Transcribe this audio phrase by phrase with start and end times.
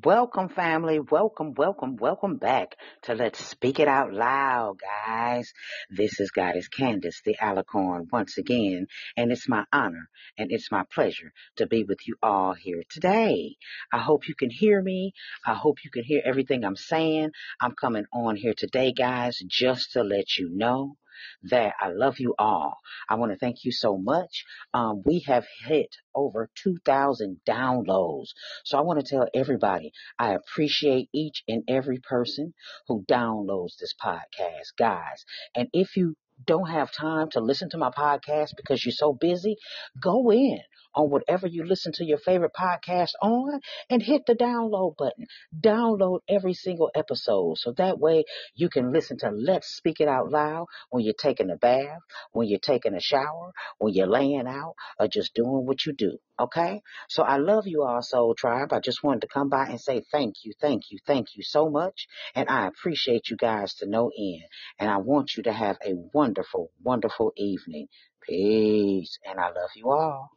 [0.00, 1.00] Welcome, family.
[1.00, 5.52] Welcome, welcome, welcome back to Let's Speak It Out Loud, guys.
[5.90, 8.86] This is Goddess Candace, the Alicorn, once again,
[9.18, 10.08] and it's my honor
[10.38, 13.56] and it's my pleasure to be with you all here today.
[13.92, 15.12] I hope you can hear me.
[15.46, 17.30] I hope you can hear everything I'm saying.
[17.60, 20.96] I'm coming on here today, guys, just to let you know
[21.44, 22.78] that I love you all.
[23.08, 24.44] I want to thank you so much.
[24.74, 28.28] Um, we have hit over 2,000 downloads.
[28.64, 32.54] So I want to tell everybody I appreciate each and every person
[32.88, 35.24] who downloads this podcast, guys.
[35.54, 39.56] And if you don't have time to listen to my podcast because you're so busy,
[40.00, 40.58] go in
[40.94, 45.26] on whatever you listen to your favorite podcast on and hit the download button.
[45.58, 48.24] Download every single episode so that way
[48.54, 52.00] you can listen to Let's Speak It Out Loud when you're taking a bath,
[52.32, 56.18] when you're taking a shower, when you're laying out, or just doing what you do.
[56.40, 56.82] Okay?
[57.08, 58.72] So I love you all, Soul Tribe.
[58.72, 61.70] I just wanted to come by and say thank you, thank you, thank you so
[61.70, 62.06] much.
[62.34, 64.44] And I appreciate you guys to no end.
[64.78, 67.88] And I want you to have a wonderful, wonderful evening.
[68.22, 69.18] Peace.
[69.26, 70.30] And I love you all.